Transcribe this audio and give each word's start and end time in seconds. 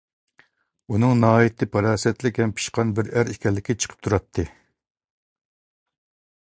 ئۇنىڭ 0.95 1.11
ناھايىتى 1.23 1.67
پاراسەتلىك 1.75 2.41
ھەم 2.45 2.55
پىشقان 2.61 2.95
بىر 3.01 3.13
ئەر 3.19 3.31
ئىكەنلىكى 3.35 3.77
چىقىپ 3.83 4.05
تۇراتتى. 4.07 4.49